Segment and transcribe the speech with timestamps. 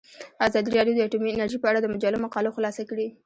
[0.47, 3.07] ازادي راډیو د اټومي انرژي په اړه د مجلو مقالو خلاصه کړې.